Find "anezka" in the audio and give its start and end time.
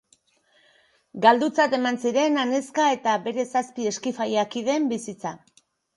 2.45-2.87